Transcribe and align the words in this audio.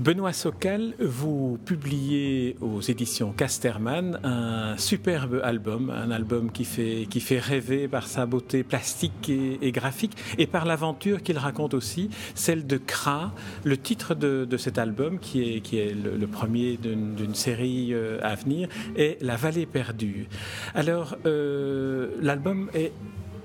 Benoît 0.00 0.32
Socal, 0.32 0.94
vous 0.98 1.58
publiez 1.66 2.56
aux 2.62 2.80
éditions 2.80 3.32
Casterman 3.32 4.18
un 4.24 4.78
superbe 4.78 5.42
album, 5.44 5.90
un 5.90 6.10
album 6.10 6.50
qui 6.50 6.64
fait, 6.64 7.38
rêver 7.38 7.86
par 7.86 8.06
sa 8.06 8.24
beauté 8.24 8.64
plastique 8.64 9.28
et, 9.28 9.72
graphique 9.72 10.16
et 10.38 10.46
par 10.46 10.64
l'aventure 10.64 11.22
qu'il 11.22 11.36
raconte 11.36 11.74
aussi, 11.74 12.08
celle 12.34 12.66
de 12.66 12.78
Kra, 12.78 13.34
le 13.64 13.76
titre 13.76 14.14
de, 14.14 14.56
cet 14.56 14.78
album 14.78 15.18
qui 15.18 15.56
est, 15.56 15.60
qui 15.60 15.78
le, 15.84 16.26
premier 16.26 16.78
d'une 16.78 17.34
série 17.34 17.92
euh, 17.92 18.18
à 18.22 18.36
venir 18.36 18.70
est 18.96 19.20
La 19.20 19.36
vallée 19.36 19.66
perdue. 19.66 20.28
Alors, 20.74 21.14
euh, 21.26 22.12
l'album 22.22 22.70
est 22.72 22.92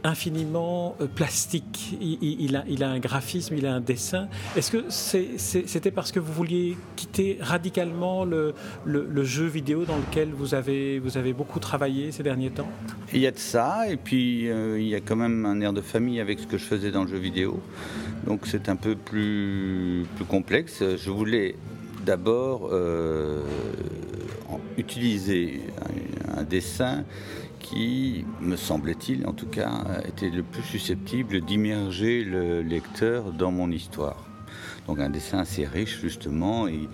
infiniment 0.05 0.95
euh, 1.01 1.07
plastique. 1.07 1.97
Il, 1.99 2.55
a, 2.55 2.89
un 2.89 2.99
graphisme, 2.99 3.55
il 3.57 3.65
a 3.65 3.73
un 3.73 3.81
dessin. 3.81 4.27
Est-ce 4.55 4.71
que 4.71 4.85
c'était 4.89 5.91
parce 5.91 6.11
que 6.11 6.19
vous 6.19 6.31
vouliez 6.31 6.77
quitter 6.95 7.37
radicalement 7.41 8.23
le, 8.23 8.53
jeu 9.23 9.45
vidéo 9.45 9.85
dans 9.85 9.97
lequel 9.97 10.29
vous 10.31 10.53
avez, 10.53 11.33
beaucoup 11.33 11.59
travaillé 11.59 12.11
ces 12.11 12.23
derniers 12.23 12.51
temps? 12.51 12.69
Il 13.13 13.19
y 13.19 13.27
a 13.27 13.31
de 13.31 13.39
ça, 13.39 13.89
et 13.89 13.97
puis 13.97 14.49
euh, 14.49 14.79
il 14.79 14.87
y 14.87 14.95
a 14.95 15.01
quand 15.01 15.15
même 15.15 15.45
un 15.45 15.59
air 15.61 15.73
de 15.73 15.81
famille 15.81 16.19
avec 16.19 16.39
ce 16.39 16.47
que 16.47 16.57
je 16.57 16.63
faisais 16.63 16.91
dans 16.91 17.03
le 17.03 17.09
jeu 17.09 17.17
vidéo. 17.17 17.59
Donc 18.27 18.41
c'est 18.45 18.69
un 18.69 18.75
peu 18.75 18.95
plus, 18.95 20.05
plus 20.15 20.25
complexe. 20.25 20.83
Je 20.97 21.09
voulais 21.09 21.55
d'abord 22.05 22.69
euh, 22.71 23.41
utiliser 24.77 25.61
un 26.37 26.43
dessin 26.43 27.03
qui, 27.65 28.25
me 28.41 28.55
semblait-il 28.55 29.25
en 29.27 29.33
tout 29.33 29.47
cas, 29.47 30.01
était 30.07 30.29
le 30.29 30.43
plus 30.43 30.61
susceptible 30.61 31.41
d'immerger 31.41 32.23
le 32.23 32.61
lecteur 32.61 33.31
dans 33.31 33.51
mon 33.51 33.71
histoire. 33.71 34.23
Donc 34.87 34.99
un 34.99 35.09
dessin 35.09 35.39
assez 35.39 35.65
riche 35.65 35.99
justement 35.99 36.67
et, 36.67 36.87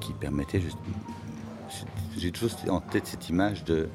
qui 0.00 0.12
permettait... 0.12 0.62
J'ai 2.16 2.30
toujours 2.30 2.56
en 2.68 2.80
tête 2.80 3.06
cette 3.06 3.28
image 3.30 3.64
de, 3.64 3.88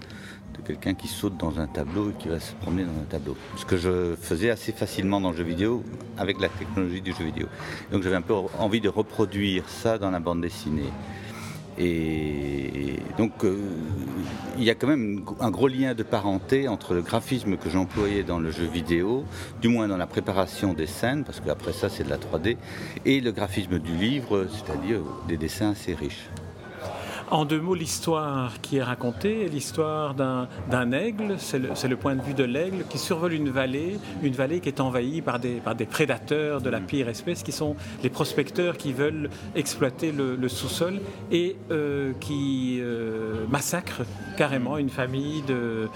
quelqu'un 0.66 0.96
qui 0.96 1.08
saute 1.08 1.38
dans 1.38 1.60
un 1.60 1.68
tableau 1.68 2.10
et 2.10 2.14
qui 2.14 2.28
va 2.28 2.42
se 2.42 2.52
promener 2.56 2.84
dans 2.84 3.00
un 3.00 3.06
tableau. 3.10 3.38
Ce 3.56 3.64
que 3.64 3.78
je 3.78 4.16
faisais 4.20 4.50
assez 4.50 4.74
facilement 4.74 5.22
dans 5.22 5.32
le 5.32 5.38
jeu 5.38 5.44
vidéo 5.44 5.84
avec 6.18 6.42
la 6.42 6.50
technologie 6.50 7.02
du 7.02 7.14
jeu 7.14 7.24
vidéo. 7.24 7.48
Donc 7.92 8.04
j'avais 8.04 8.18
un 8.18 8.22
peu 8.22 8.34
envie 8.34 8.82
de 8.82 8.90
reproduire 8.90 9.70
ça 9.70 9.98
dans 9.98 10.12
la 10.12 10.20
bande 10.20 10.42
dessinée. 10.42 10.92
Et 11.80 12.96
donc, 13.18 13.44
euh, 13.44 13.58
il 14.58 14.64
y 14.64 14.70
a 14.70 14.76
quand 14.76 14.88
même 14.88 15.24
un 15.40 15.52
gros 15.52 15.68
lien 15.68 15.94
de 15.94 16.04
parenté 16.04 16.68
entre 16.68 16.94
le 16.94 17.02
graphisme 17.02 17.58
que 17.58 17.70
j'employais 17.70 18.24
dans 18.24 18.40
le 18.40 18.52
jeu 18.52 18.66
vidéo, 18.66 19.26
du 19.62 19.68
moins 19.68 19.88
dans 19.88 19.98
la 19.98 20.08
préparation 20.08 20.74
des 20.74 20.88
scènes, 20.88 21.24
parce 21.24 21.40
qu'après 21.40 21.74
ça, 21.74 21.90
c'est 21.90 22.04
de 22.04 22.10
la 22.10 22.18
3D, 22.18 22.58
et 23.06 23.22
le 23.22 23.32
graphisme 23.32 23.80
du 23.80 23.96
livre, 23.96 24.48
c'est-à-dire 24.50 25.02
des 25.28 25.38
dessins 25.38 25.72
assez 25.72 25.94
riches. 25.94 26.30
En 27.30 27.44
deux 27.44 27.60
mots, 27.60 27.76
l'histoire 27.76 28.62
qui 28.62 28.78
est 28.78 28.84
racontée 28.84 29.46
est 29.46 29.50
l'histoire 29.50 30.14
d'un 30.14 30.92
aigle, 30.94 31.36
c'est 31.38 31.60
le, 31.60 31.98
point 31.98 32.16
de 32.16 32.22
vue 32.22 32.34
de 32.34 32.46
l'aigle 32.46 32.86
qui 32.90 32.98
survole 32.98 33.34
une 33.34 33.50
vallée, 33.50 34.00
une 34.24 34.34
vallée 34.34 34.62
qui 34.62 34.70
est 34.70 34.80
envahie 34.80 35.22
par 35.22 35.38
des, 35.38 35.56
par 35.56 35.76
des 35.76 35.86
prédateurs 35.86 36.62
de 36.62 36.70
la 36.70 36.80
pire 36.80 37.10
espèce, 37.10 37.44
qui 37.44 37.52
sont 37.52 37.76
les 38.02 38.10
prospecteurs 38.10 38.78
qui 38.78 38.94
veulent 38.94 39.30
exploiter 39.56 40.14
le, 40.14 40.48
sous-sol 40.48 41.02
et 41.30 41.58
euh, 41.70 42.14
qui 42.22 42.78
euh, 42.80 43.46
massacrent 43.50 44.04
carrément 44.38 44.78
une 44.78 44.90
famille 44.90 45.44
euh, 45.50 45.88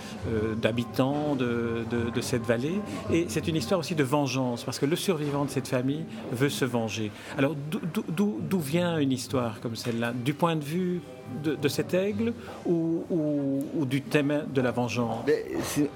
d'habitants 0.62 1.36
de, 1.36 1.86
de, 1.90 2.10
de, 2.10 2.22
cette 2.22 2.44
vallée. 2.44 2.82
Et 3.14 3.26
c'est 3.30 3.48
une 3.48 3.56
histoire 3.56 3.80
aussi 3.80 3.96
de 3.96 4.04
vengeance, 4.04 4.66
parce 4.66 4.80
que 4.80 4.86
le 4.86 4.98
survivant 4.98 5.46
de 5.46 5.50
cette 5.50 5.70
famille 5.70 6.04
veut 6.34 6.50
se 6.50 6.66
venger. 6.66 7.10
Alors 7.38 7.56
d'où 7.56 8.60
vient 8.60 8.98
une 8.98 9.14
histoire 9.14 9.62
comme 9.62 9.78
celle-là? 9.78 10.12
Du 10.12 10.34
point 10.34 10.58
de 10.58 10.64
vue 10.64 11.02
de, 11.44 11.68
cet 11.68 11.94
aigle 11.94 12.34
ou, 12.66 13.04
du 13.86 14.02
thème 14.02 14.46
de 14.54 14.62
la 14.62 14.72
vengeance? 14.72 15.26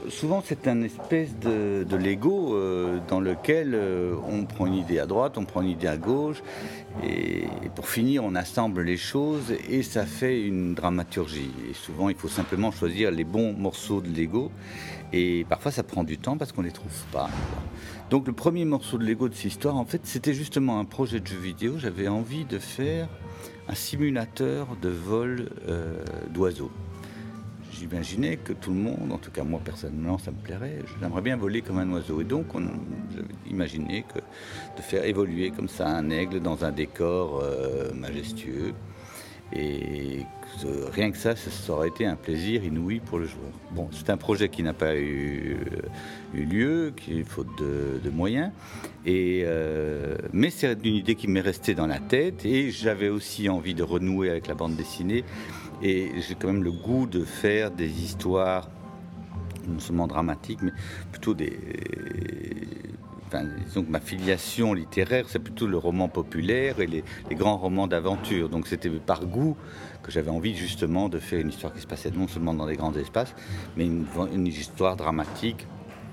Souvent, 0.09 0.43
c'est 0.45 0.67
un 0.67 0.81
espèce 0.83 1.37
de, 1.39 1.95
Lego 1.95 2.55
euh, 2.55 2.99
dans 3.07 3.19
lequel 3.19 3.73
euh, 3.73 4.15
on 4.29 4.43
prend 4.45 4.65
une 4.65 4.75
idée 4.75 4.99
à 4.99 5.05
droite, 5.05 5.37
on 5.37 5.45
prend 5.45 5.61
une 5.61 5.69
idée 5.69 5.87
à 5.87 5.97
gauche, 5.97 6.43
et, 7.03 7.45
pour 7.75 7.89
finir, 7.89 8.23
on 8.23 8.35
assemble 8.35 8.81
les 8.81 8.97
choses 8.97 9.53
et 9.69 9.83
ça 9.83 10.05
fait 10.05 10.41
une 10.41 10.73
dramaturgie. 10.73 11.51
Et 11.69 11.73
souvent, 11.73 12.09
il 12.09 12.15
faut 12.15 12.27
simplement 12.27 12.71
choisir 12.71 13.11
les 13.11 13.23
bons 13.23 13.53
morceaux 13.53 14.01
de 14.01 14.09
Lego, 14.09 14.51
et 15.15 15.45
parfois, 15.47 15.71
ça 15.71 15.81
prend 15.81 16.03
du 16.03 16.17
temps 16.17 16.35
parce 16.37 16.51
qu'on 16.51 16.61
ne 16.61 16.67
les 16.67 16.73
trouve 16.73 16.91
pas. 17.13 17.29
Donc, 18.09 18.27
le 18.27 18.33
premier 18.33 18.65
morceau 18.65 18.97
de 18.97 19.05
Lego 19.05 19.29
de 19.29 19.33
cette 19.33 19.45
histoire, 19.45 19.77
en 19.77 19.85
fait, 19.85 20.01
c'était 20.03 20.33
justement 20.33 20.77
un 20.77 20.83
projet 20.83 21.21
de 21.21 21.27
jeu 21.27 21.37
vidéo. 21.37 21.75
J'avais 21.77 22.09
envie 22.09 22.43
de 22.43 22.59
faire 22.59 23.07
un 23.69 23.75
simulateur 23.75 24.67
de 24.81 24.89
vol 24.89 25.49
euh, 25.69 26.03
d'oiseaux. 26.31 26.69
J'imaginais 27.71 28.35
que 28.35 28.51
tout 28.51 28.71
le 28.71 28.77
monde, 28.77 29.11
en 29.11 29.17
tout 29.17 29.31
cas 29.31 29.43
moi 29.43 29.61
personnellement, 29.63 30.17
ça 30.17 30.31
me 30.31 30.37
plairait. 30.37 30.79
J'aimerais 30.99 31.21
bien 31.21 31.37
voler 31.37 31.61
comme 31.61 31.77
un 31.77 31.89
oiseau. 31.93 32.19
Et 32.19 32.25
donc, 32.25 32.53
on 32.53 32.63
imaginé 33.49 34.03
de 34.75 34.81
faire 34.81 35.05
évoluer 35.05 35.51
comme 35.51 35.69
ça 35.69 35.87
un 35.87 36.09
aigle 36.09 36.41
dans 36.41 36.65
un 36.65 36.71
décor 36.71 37.39
euh, 37.41 37.93
majestueux. 37.93 38.73
Et 39.53 40.25
rien 40.91 41.11
que 41.11 41.17
ça, 41.17 41.35
ça 41.35 41.73
aurait 41.73 41.89
été 41.89 42.05
un 42.05 42.15
plaisir 42.15 42.63
inouï 42.63 42.99
pour 42.99 43.19
le 43.19 43.25
joueur. 43.25 43.51
Bon, 43.71 43.89
c'est 43.91 44.09
un 44.09 44.17
projet 44.17 44.49
qui 44.49 44.63
n'a 44.63 44.73
pas 44.73 44.95
eu, 44.95 45.57
euh, 46.35 46.37
lieu, 46.37 46.93
qui 46.95 47.23
faute 47.23 47.47
de, 47.57 48.09
moyens, 48.09 48.51
et, 49.05 49.43
euh, 49.45 50.15
mais 50.33 50.49
c'est 50.49 50.73
une 50.83 50.95
idée 50.95 51.15
qui 51.15 51.27
m'est 51.27 51.41
restée 51.41 51.75
dans 51.75 51.87
la 51.87 51.99
tête, 51.99 52.45
et 52.45 52.71
j'avais 52.71 53.09
aussi 53.09 53.49
envie 53.49 53.73
de 53.73 53.83
renouer 53.83 54.29
avec 54.29 54.47
la 54.47 54.55
bande 54.55 54.75
dessinée, 54.75 55.23
et 55.81 56.11
j'ai 56.27 56.35
quand 56.35 56.47
même 56.47 56.63
le 56.63 56.71
goût 56.71 57.05
de 57.05 57.23
faire 57.23 57.71
des 57.71 58.03
histoires 58.03 58.69
non 59.67 59.79
seulement 59.79 60.07
dramatiques, 60.07 60.61
mais 60.61 60.71
plutôt 61.11 61.33
des, 61.33 61.57
disons 63.65 63.83
que 63.83 63.91
ma 63.91 63.99
filiation 63.99 64.73
littéraire, 64.73 65.25
c'est 65.27 65.39
plutôt 65.39 65.67
le 65.67 65.77
roman 65.77 66.07
populaire 66.07 66.79
et 66.79 66.87
les, 66.87 67.03
grands 67.31 67.57
romans 67.57 67.87
d'aventure. 67.87 68.49
Donc 68.49 68.67
c'était 68.67 68.89
par 68.89 69.25
goût 69.25 69.57
que 70.03 70.11
j'avais 70.11 70.29
envie 70.29 70.55
justement 70.55 71.09
de 71.09 71.19
faire 71.19 71.39
une 71.39 71.49
histoire 71.49 71.73
qui 71.73 71.81
se 71.81 71.87
passait 71.87 72.11
non 72.11 72.27
seulement 72.27 72.53
dans 72.53 72.67
des 72.67 72.75
grands 72.75 72.93
espaces, 72.93 73.33
mais 73.75 73.85
une, 73.85 74.47
histoire 74.47 74.95
dramatique. 74.95 75.67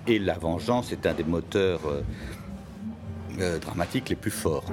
Et 0.06 0.18
la 0.18 0.34
vengeance 0.34 0.90
est 0.90 1.06
un 1.06 1.14
des 1.14 1.22
moteurs 1.22 1.80
euh, 1.86 2.02
euh, 3.38 3.58
dramatiques 3.58 4.08
les 4.08 4.16
plus 4.16 4.32
forts. 4.32 4.64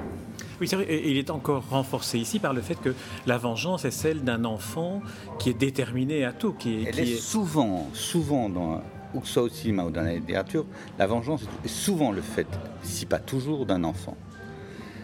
Oui, 0.60 0.66
c'est 0.66 0.76
vrai, 0.76 0.86
et 0.86 1.10
il 1.10 1.16
est 1.16 1.30
encore 1.30 1.68
renforcé 1.68 2.18
ici 2.18 2.38
par 2.38 2.52
le 2.52 2.60
fait 2.60 2.74
que 2.74 2.94
la 3.26 3.38
vengeance 3.38 3.84
est 3.84 3.90
celle 3.92 4.22
d'un 4.22 4.44
enfant 4.44 5.00
qui 5.38 5.50
est 5.50 5.54
déterminé 5.54 6.24
à 6.24 6.32
tout. 6.32 6.52
Qui 6.52 6.84
Elle 6.86 6.98
est, 6.98 7.16
souvent, 7.16 7.88
souvent 7.94 8.48
dans, 8.48 8.82
ou 9.14 9.20
que 9.20 9.26
ce 9.26 9.34
soit 9.34 9.42
au 9.42 9.48
cinéma 9.48 9.90
dans 9.90 10.02
la 10.02 10.14
littérature, 10.14 10.66
la 10.98 11.06
vengeance 11.06 11.42
est 11.64 11.68
souvent 11.68 12.12
le 12.12 12.22
fait, 12.22 12.46
si 12.82 13.06
pas 13.06 13.18
toujours, 13.18 13.66
d'un 13.66 13.84
enfant. 13.84 14.16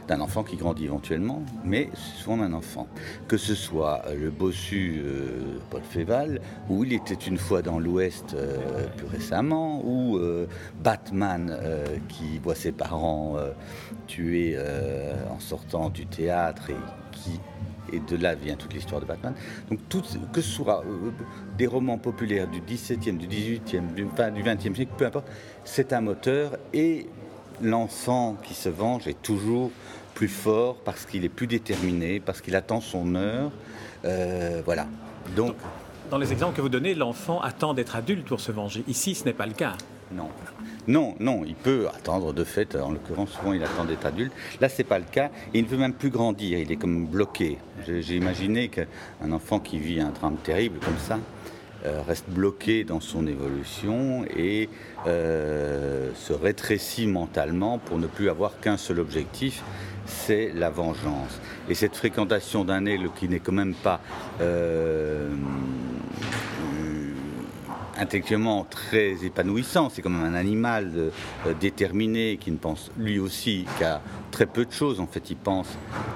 D'un 0.09 0.21
enfant 0.21 0.43
qui 0.45 0.57
grandit 0.57 0.85
éventuellement, 0.85 1.43
mais 1.65 1.91
souvent 1.95 2.37
d'un 2.37 2.53
enfant. 2.53 2.87
Que 3.29 3.37
ce 3.37 3.55
soit 3.55 4.03
euh, 4.07 4.15
le 4.15 4.31
bossu 4.31 5.03
euh, 5.05 5.59
Paul 5.71 5.83
Féval, 5.83 6.41
ou 6.69 6.85
il 6.85 6.93
était 6.93 7.15
une 7.15 7.39
fois 7.39 7.63
dans 7.63 7.79
l'Ouest 7.79 8.35
euh, 8.35 8.87
plus 8.97 9.07
récemment, 9.07 9.83
ou 9.85 10.19
Batman 10.83 11.59
qui 12.09 12.39
voit 12.39 12.55
ses 12.55 12.73
parents 12.73 13.37
tués 14.07 14.57
en 15.31 15.41
sortant 15.41 15.91
du 15.91 16.07
théâtre 16.07 16.71
et 16.71 16.77
qui 17.13 17.41
et 17.93 18.01
de 18.01 18.17
là 18.17 18.35
vient 18.35 18.57
toute 18.57 18.75
l'histoire 18.75 19.01
de 19.01 19.07
Batman. 19.07 19.35
Donc 19.71 19.81
tout, 19.89 20.03
que 20.33 20.41
ce 20.41 20.51
soit 20.51 20.85
euh, 20.85 21.11
des 21.57 21.67
romans 21.67 21.99
populaires 21.99 22.49
du 22.49 22.61
17e, 22.61 23.17
du 23.17 23.27
18e, 23.27 23.95
du, 23.95 24.07
enfin, 24.07 24.31
du 24.31 24.43
20e 24.43 24.75
siècle, 24.75 24.93
peu 24.97 25.07
importe, 25.07 25.29
c'est 25.65 25.93
un 25.93 26.01
moteur 26.01 26.53
et 26.73 27.09
l'enfant 27.63 28.37
qui 28.43 28.55
se 28.55 28.69
venge 28.69 29.07
est 29.09 29.21
toujours 29.23 29.71
plus 30.17 30.29
fort 30.29 30.77
parce 30.85 31.05
qu'il 31.05 31.25
est 31.25 31.29
plus 31.29 31.47
déterminé, 31.47 32.19
parce 32.19 32.41
qu'il 32.41 32.57
attend 32.57 32.81
son 32.81 33.15
heure. 33.15 33.53
Euh, 34.05 34.63
voilà. 34.65 34.87
Donc, 35.37 35.55
dans 36.11 36.19
les 36.19 36.33
exemples 36.33 36.57
que 36.57 36.63
vous 36.63 36.71
donnez, 36.71 36.95
l'enfant 36.95 37.41
attend 37.41 37.75
d'être 37.75 37.95
adulte 37.95 38.27
pour 38.27 38.41
se 38.41 38.51
venger. 38.51 38.83
Ici, 38.89 39.15
ce 39.15 39.25
n'est 39.27 39.35
pas 39.35 39.47
le 39.47 39.53
cas. 39.53 39.75
Non. 40.11 40.29
Non, 40.89 41.17
non, 41.21 41.43
il 41.45 41.55
peut 41.57 41.89
attendre 41.89 42.33
de 42.33 42.45
fait, 42.45 42.77
en 42.77 42.93
l'occurrence 42.93 43.31
souvent 43.31 43.53
il 43.53 43.63
attend 43.65 43.85
d'être 43.85 44.07
adulte. 44.07 44.33
Là 44.61 44.69
c'est 44.69 44.85
pas 44.85 45.01
le 45.01 45.05
cas, 45.05 45.31
il 45.53 45.65
ne 45.65 45.69
veut 45.69 45.79
même 45.79 45.95
plus 45.95 46.11
grandir, 46.11 46.61
il 46.61 46.71
est 46.71 46.77
comme 46.77 47.07
bloqué. 47.07 47.59
J'ai 47.85 48.15
imaginé 48.15 48.69
qu'un 48.69 49.33
enfant 49.33 49.59
qui 49.59 49.81
vit 49.81 50.01
un 50.01 50.11
drame 50.11 50.37
terrible 50.37 50.79
comme 50.79 50.99
ça 50.99 51.19
reste 52.07 52.29
bloqué 52.29 52.85
dans 52.85 53.01
son 53.01 53.27
évolution 53.27 54.25
et 54.37 54.69
euh, 55.07 56.11
se 56.15 56.33
rétrécit 56.33 57.07
mentalement 57.07 57.79
pour 57.79 57.99
ne 57.99 58.07
plus 58.07 58.29
avoir 58.29 58.61
qu'un 58.61 58.77
seul 58.77 59.01
objectif, 59.01 59.63
c'est 60.07 60.53
la 60.55 60.71
vengeance. 60.71 61.41
Et 61.69 61.75
cette 61.75 61.97
fréquentation 61.97 62.65
d'un 62.65 62.87
aigle 62.87 63.11
qui 63.15 63.29
n'est 63.29 63.41
quand 63.41 63.53
même 63.53 63.75
pas 63.75 64.01
euh, 64.41 65.29
intellectuellement 67.99 68.67
très 68.69 69.25
épanouissant. 69.25 69.89
C'est 69.91 70.03
comme 70.03 70.23
un 70.23 70.35
animal 70.35 70.93
euh, 70.97 71.11
déterminé 71.61 72.37
qui 72.39 72.51
ne 72.51 72.57
pense 72.57 72.91
lui 72.97 73.19
aussi 73.19 73.65
qu'à 73.79 74.01
très 74.31 74.47
peu 74.47 74.65
de 74.65 74.73
choses. 74.73 75.01
En 75.01 75.07
fait, 75.07 75.31
il 75.31 75.37
pense 75.37 75.69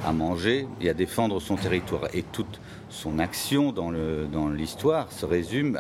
à 0.04 0.12
manger 0.12 0.66
et 0.80 0.90
à 0.90 0.94
défendre 0.94 1.40
son 1.40 1.56
territoire. 1.56 2.08
Et 2.14 2.22
toute 2.22 2.60
son 2.88 3.18
action 3.18 3.72
dans 3.72 3.90
l'histoire 4.48 5.12
se 5.12 5.24
résume 5.24 5.78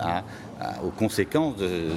aux 0.84 0.90
conséquences 0.90 1.56
de, 1.56 1.90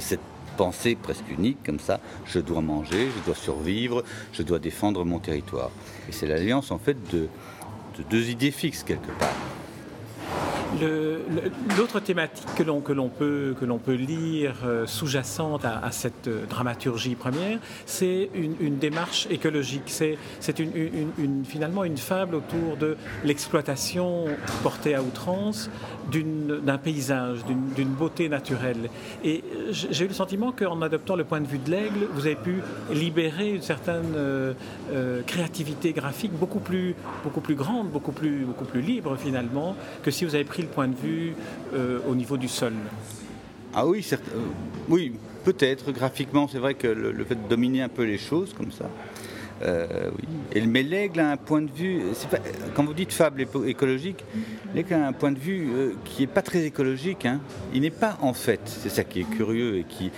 cette 0.00 0.20
pensée 0.56 0.96
presque 1.00 1.28
unique 1.30 1.58
comme 1.64 1.78
ça, 1.78 2.00
je 2.26 2.38
dois 2.38 2.60
manger, 2.60 3.08
je 3.16 3.24
dois 3.26 3.34
survivre, 3.34 4.02
je 4.32 4.42
dois 4.42 4.58
défendre 4.58 5.04
mon 5.04 5.18
territoire. 5.18 5.70
Et 6.08 6.12
c'est 6.12 6.26
l'alliance 6.26 6.70
en 6.70 6.78
fait 6.78 6.96
de 7.12 7.28
deux 8.10 8.30
idées 8.30 8.50
fixes 8.50 8.82
quelque 8.82 9.12
part. 9.18 9.51
L'autre 10.80 12.00
thématique 12.00 12.46
que 12.56 12.62
l'on 12.62 13.08
peut, 13.08 13.54
peut 13.84 13.92
lire 13.92 14.54
euh, 14.64 14.86
sous-jacente 14.86 15.64
à, 15.64 15.90
cette 15.90 16.28
euh, 16.28 16.46
dramaturgie 16.46 17.14
première, 17.14 17.58
c'est 17.86 18.30
une, 18.34 18.78
démarche 18.78 19.26
écologique. 19.30 19.88
C'est 19.88 20.58
une, 20.58 21.44
finalement 21.44 21.84
une 21.84 21.98
fable 21.98 22.36
autour 22.36 22.76
de 22.76 22.96
l'exploitation 23.24 24.26
portée 24.62 24.94
à 24.94 25.02
outrance 25.02 25.70
d'un 26.10 26.78
paysage, 26.78 27.40
d'une 27.76 27.88
beauté 27.88 28.28
naturelle. 28.28 28.90
Et 29.24 29.44
j'ai 29.70 30.04
eu 30.04 30.08
le 30.08 30.14
sentiment 30.14 30.52
qu'en 30.52 30.82
adoptant 30.82 31.16
le 31.16 31.24
point 31.24 31.40
de 31.40 31.46
vue 31.46 31.58
de 31.58 31.70
l'aigle, 31.70 32.06
vous 32.12 32.26
avez 32.26 32.36
pu 32.36 32.62
libérer 32.90 33.50
une 33.54 33.62
certaine 33.62 34.14
euh, 34.16 35.22
créativité 35.26 35.92
graphique 35.92 36.32
beaucoup 36.32 36.60
plus, 36.60 36.94
beaucoup 37.24 37.40
plus 37.40 37.54
grande, 37.54 37.88
beaucoup 37.88 38.12
plus, 38.12 38.44
beaucoup 38.44 38.64
plus 38.64 38.80
libre 38.80 39.16
finalement, 39.16 39.76
que 40.02 40.10
si 40.10 40.24
vous 40.24 40.34
avez 40.34 40.44
pris 40.44 40.61
point 40.66 40.88
de 40.88 40.96
vue 40.96 41.34
euh, 41.74 41.98
au 42.08 42.14
niveau 42.14 42.36
du 42.36 42.48
sol? 42.48 42.72
Ah 43.74 43.86
oui, 43.86 44.06
euh, 44.12 44.16
oui 44.88 45.12
peut-être. 45.44 45.92
Graphiquement, 45.92 46.48
c'est 46.48 46.58
vrai 46.58 46.74
que 46.74 46.86
le, 46.86 47.24
fait 47.24 47.34
de 47.34 47.48
dominer 47.48 47.82
un 47.82 47.88
peu 47.88 48.04
les 48.04 48.18
choses 48.18 48.52
comme 48.52 48.70
ça. 48.70 48.90
Euh. 49.62 50.10
Et, 50.52 50.60
mais 50.66 50.82
l'aigle 50.82 51.20
a 51.20 51.30
un 51.30 51.36
point 51.36 51.62
de 51.62 51.70
vue, 51.70 52.02
quand 52.74 52.84
vous 52.84 52.94
dites 52.94 53.12
fable 53.12 53.46
écologique, 53.66 54.24
l'aigle 54.74 54.94
a 54.94 55.06
un 55.06 55.12
point 55.12 55.30
de 55.30 55.38
vue 55.38 55.94
qui 56.04 56.22
n'est 56.22 56.26
pas 56.26 56.42
très 56.42 56.64
écologique. 56.64 57.26
Hein. 57.26 57.40
Il 57.72 57.82
n'est 57.82 57.90
pas 57.90 58.18
en 58.20 58.34
fait, 58.34 58.60
c'est 58.64 58.88
ça 58.88 59.04
qui 59.04 59.20
est 59.20 59.30
curieux 59.30 59.78
et 59.78 59.84
qui. 59.84 60.10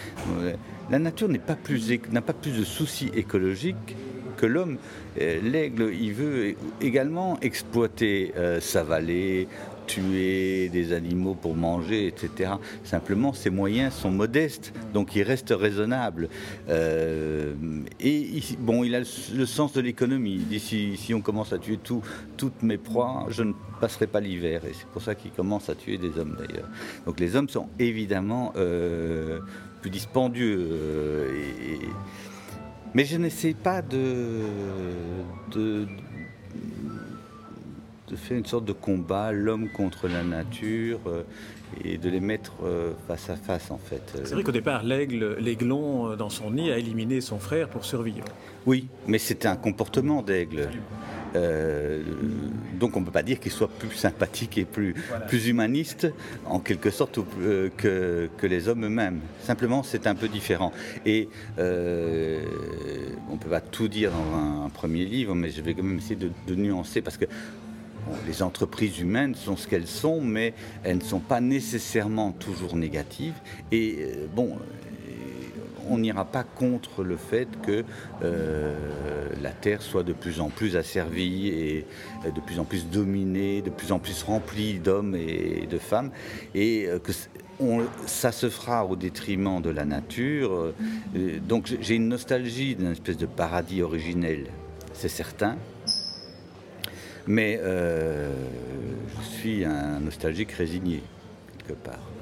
la 0.90 0.98
nature 0.98 1.28
n'a 1.28 1.38
pas, 1.38 1.56
plus, 1.56 1.98
pas 1.98 2.32
plus 2.32 2.58
de 2.58 2.64
soucis 2.64 3.10
écologiques 3.14 3.96
que 4.36 4.46
l'homme. 4.46 4.78
L'aigle, 5.16 5.92
il 5.94 6.12
veut 6.12 6.54
également 6.80 7.38
exploiter 7.40 8.32
sa 8.60 8.82
vallée, 8.82 9.46
tuer 9.86 10.68
des 10.68 10.92
animaux 10.92 11.34
pour 11.34 11.54
manger, 11.54 12.06
etc. 12.06 12.52
Simplement, 12.84 13.32
ses 13.32 13.50
moyens 13.50 13.94
sont 13.94 14.10
modestes, 14.10 14.72
donc 14.92 15.14
il 15.16 15.22
reste 15.22 15.54
raisonnable. 15.56 16.28
Euh, 16.68 17.54
et 18.00 18.40
bon, 18.58 18.84
il 18.84 18.94
a 18.94 19.00
le, 19.00 19.46
sens 19.46 19.72
de 19.72 19.80
l'économie. 19.80 20.34
Il 20.34 20.48
dit 20.48 20.60
si, 20.60 21.14
on 21.14 21.20
commence 21.20 21.52
à 21.52 21.58
tuer 21.58 21.78
tout, 21.82 22.02
toutes 22.36 22.62
mes 22.62 22.78
proies, 22.78 23.26
je 23.28 23.42
ne 23.42 23.52
passerai 23.80 24.06
pas 24.06 24.20
l'hiver. 24.20 24.64
Et 24.64 24.72
c'est 24.72 24.88
pour 24.88 25.02
ça 25.02 25.14
qu'il 25.14 25.30
commence 25.30 25.68
à 25.68 25.74
tuer 25.74 25.98
des 25.98 26.18
hommes 26.18 26.36
d'ailleurs. 26.38 26.68
Donc 27.06 27.20
les 27.20 27.36
hommes 27.36 27.48
sont 27.48 27.68
évidemment 27.78 28.52
euh, 28.56 29.40
plus 29.80 29.90
dispendieux. 29.90 30.68
Euh, 30.70 31.30
mais 32.94 33.04
je 33.04 33.16
n'essaie 33.16 33.54
pas 33.54 33.82
de 33.82 34.44
faire 38.12 38.36
une 38.36 38.46
sorte 38.46 38.64
de 38.64 38.72
combat, 38.72 39.32
l'homme 39.32 39.68
contre 39.68 40.08
la 40.08 40.22
nature, 40.22 41.00
euh, 41.06 41.22
et 41.82 41.98
de 41.98 42.08
les 42.08 42.20
mettre 42.20 42.52
euh, 42.62 42.92
face 43.08 43.30
à 43.30 43.36
face 43.36 43.70
en 43.70 43.78
fait. 43.78 44.02
C'est 44.24 44.34
vrai 44.34 44.42
qu'au 44.42 44.52
départ, 44.52 44.84
l'aigle, 44.84 45.36
l'aiglon 45.40 46.10
euh, 46.10 46.16
dans 46.16 46.28
son 46.28 46.50
nid 46.50 46.70
a 46.70 46.78
éliminé 46.78 47.20
son 47.20 47.38
frère 47.38 47.68
pour 47.68 47.84
survivre. 47.84 48.26
Oui, 48.66 48.88
mais 49.06 49.18
c'était 49.18 49.48
un 49.48 49.56
comportement 49.56 50.22
d'aigle. 50.22 50.68
donc 52.78 52.96
on 52.96 53.00
ne 53.00 53.04
peut 53.04 53.10
pas 53.10 53.24
dire 53.24 53.40
qu'il 53.40 53.50
soit 53.50 53.68
plus 53.68 53.90
sympathique 53.90 54.56
et 54.56 54.64
plus, 54.64 54.94
plus 55.26 55.48
humaniste 55.48 56.06
en 56.46 56.60
quelque 56.60 56.90
sorte 56.90 57.18
que, 57.76 58.28
que, 58.38 58.46
les 58.46 58.68
hommes 58.68 58.84
eux-mêmes. 58.84 59.20
Simplement 59.42 59.82
c'est 59.82 60.06
un 60.06 60.14
peu 60.14 60.28
différent. 60.28 60.72
Et 61.04 61.28
on 61.58 61.62
ne 63.32 63.38
peut 63.40 63.50
pas 63.50 63.60
tout 63.60 63.88
dire 63.88 64.12
dans 64.12 64.38
un, 64.38 64.68
premier 64.68 65.04
livre, 65.04 65.34
mais 65.34 65.50
je 65.50 65.60
vais 65.60 65.74
quand 65.74 65.82
même 65.82 65.98
essayer 65.98 66.16
de, 66.16 66.30
de 66.46 66.54
nuancer 66.54 67.00
parce 67.02 67.16
que 67.16 67.26
les 68.26 68.42
entreprises 68.42 68.98
humaines 68.98 69.34
sont 69.34 69.56
ce 69.56 69.68
qu'elles 69.68 69.86
sont, 69.86 70.20
mais 70.20 70.54
elles 70.82 70.98
ne 70.98 71.02
sont 71.02 71.20
pas 71.20 71.40
nécessairement 71.40 72.32
toujours 72.32 72.76
négatives. 72.76 73.34
Et 73.72 73.98
euh, 74.00 74.26
bon, 74.34 74.56
euh, 74.56 75.10
on 75.88 75.98
n'ira 75.98 76.24
pas 76.24 76.44
contre 76.44 77.04
le 77.04 77.16
fait 77.16 77.48
que 77.62 77.84
euh, 78.22 78.74
la 79.42 79.50
Terre 79.50 79.82
soit 79.82 80.02
de 80.02 80.12
plus 80.12 80.40
en 80.40 80.48
plus 80.48 80.76
asservie 80.76 81.48
et 81.48 81.86
de 82.24 82.40
plus 82.40 82.58
en 82.58 82.64
plus 82.64 82.88
dominée, 82.88 83.60
de 83.60 83.70
plus 83.70 83.92
en 83.92 83.98
plus 83.98 84.22
remplie 84.22 84.78
d'hommes 84.78 85.14
et 85.14 85.66
de 85.70 85.78
femmes, 85.78 86.10
et 86.54 86.88
que 87.02 87.12
ça 88.06 88.32
se 88.32 88.48
fera 88.48 88.86
au 88.86 88.96
détriment 88.96 89.60
de 89.60 89.68
la 89.68 89.84
nature. 89.84 90.72
Donc 91.46 91.70
j'ai 91.82 91.96
une 91.96 92.08
nostalgie 92.08 92.76
d'une 92.76 92.92
espèce 92.92 93.18
de 93.18 93.26
paradis 93.26 93.82
originel, 93.82 94.46
c'est 94.94 95.10
certain. 95.10 95.58
Mais 97.26 97.58
euh, 97.62 98.30
je 99.18 99.24
suis 99.24 99.64
un 99.64 100.00
nostalgique 100.00 100.52
résigné, 100.52 101.02
quelque 101.58 101.78
part. 101.78 102.13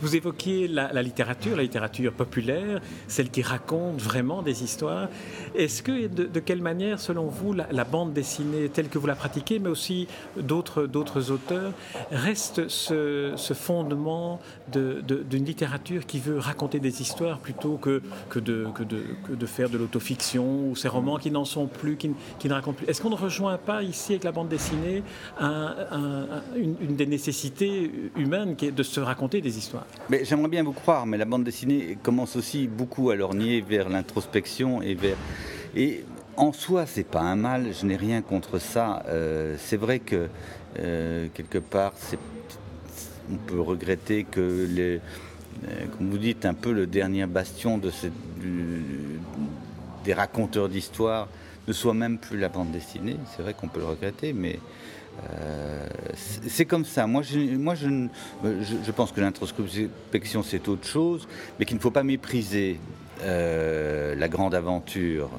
Vous 0.00 0.16
évoquiez 0.16 0.68
la, 0.68 1.02
littérature, 1.02 1.56
la 1.56 1.62
littérature 1.62 2.12
populaire, 2.12 2.80
celle 3.08 3.30
qui 3.30 3.42
raconte 3.42 4.00
vraiment 4.00 4.42
des 4.42 4.62
histoires. 4.62 5.08
Est-ce 5.54 5.82
que, 5.82 6.06
de, 6.06 6.40
quelle 6.40 6.62
manière, 6.62 7.00
selon 7.00 7.26
vous, 7.26 7.52
la, 7.52 7.84
bande 7.84 8.12
dessinée 8.12 8.68
telle 8.68 8.88
que 8.88 8.98
vous 8.98 9.06
la 9.06 9.14
pratiquez, 9.14 9.58
mais 9.58 9.68
aussi 9.68 10.08
d'autres, 10.36 11.30
auteurs, 11.30 11.72
reste 12.10 12.68
ce, 12.68 13.34
fondement 13.54 14.40
d'une 14.72 15.44
littérature 15.44 16.06
qui 16.06 16.18
veut 16.18 16.38
raconter 16.38 16.80
des 16.80 17.00
histoires 17.00 17.38
plutôt 17.38 17.76
que, 17.76 18.02
de, 18.34 18.66
que, 18.74 18.82
de, 18.82 19.46
faire 19.46 19.70
de 19.70 19.78
l'autofiction 19.78 20.68
ou 20.68 20.76
ces 20.76 20.88
romans 20.88 21.16
qui 21.16 21.30
n'en 21.30 21.44
sont 21.44 21.66
plus, 21.66 21.96
qui, 21.96 22.10
qui 22.38 22.48
ne 22.48 22.54
racontent 22.54 22.76
plus? 22.76 22.86
Est-ce 22.88 23.00
qu'on 23.00 23.10
ne 23.10 23.14
rejoint 23.16 23.58
pas 23.58 23.82
ici 23.82 24.12
avec 24.12 24.24
la 24.24 24.32
bande 24.32 24.48
dessinée 24.48 25.02
une, 25.40 26.76
une 26.80 26.96
des 26.96 27.06
nécessités 27.06 27.90
humaines 28.16 28.56
qui 28.56 28.66
est 28.66 28.72
de 28.72 28.82
se 28.82 29.00
raconter 29.00 29.40
des 29.40 29.58
histoires? 29.58 29.75
J'aimerais 30.22 30.48
bien 30.48 30.62
vous 30.62 30.72
croire, 30.72 31.06
mais 31.06 31.16
la 31.16 31.24
bande 31.24 31.44
dessinée 31.44 31.98
commence 32.02 32.36
aussi 32.36 32.68
beaucoup 32.68 33.10
à 33.10 33.16
lorgner 33.16 33.60
vers 33.60 33.88
l'introspection 33.88 34.82
et 34.82 34.94
vers 34.94 35.16
et 35.76 36.04
en 36.36 36.52
soi, 36.52 36.86
c'est 36.86 37.04
pas 37.04 37.20
un 37.20 37.36
mal. 37.36 37.72
Je 37.78 37.86
n'ai 37.86 37.96
rien 37.96 38.22
contre 38.22 38.58
ça. 38.58 39.02
Euh, 39.08 39.56
c'est 39.58 39.76
vrai 39.76 39.98
que 39.98 40.28
euh, 40.78 41.28
quelque 41.34 41.58
part, 41.58 41.92
on 43.30 43.36
peut 43.36 43.60
regretter 43.60 44.24
que 44.24 44.40
euh, 44.40 44.98
comme 45.96 46.10
vous 46.10 46.18
dites, 46.18 46.44
un 46.44 46.54
peu 46.54 46.72
le 46.72 46.86
dernier 46.86 47.26
bastion 47.26 47.78
de 47.78 47.90
des 50.04 50.14
raconteurs 50.14 50.68
d'histoire 50.68 51.28
ne 51.66 51.72
soit 51.72 51.94
même 51.94 52.18
plus 52.18 52.38
la 52.38 52.48
bande 52.48 52.70
dessinée. 52.70 53.16
C'est 53.34 53.42
vrai 53.42 53.54
qu'on 53.54 53.68
peut 53.68 53.80
le 53.80 53.86
regretter, 53.86 54.32
mais 54.32 54.60
euh, 55.30 55.86
c'est 56.46 56.64
comme 56.64 56.84
ça. 56.84 57.06
Moi, 57.06 57.22
je, 57.22 58.90
pense 58.92 59.12
que 59.12 59.20
l'introspection, 59.20 60.42
c'est 60.42 60.68
autre 60.68 60.86
chose, 60.86 61.28
mais 61.58 61.64
qu'il 61.64 61.76
ne 61.76 61.82
faut 61.82 61.90
pas 61.90 62.02
mépriser 62.02 62.78
euh, 63.22 64.14
la 64.14 64.28
grande 64.28 64.54
aventure 64.54 65.30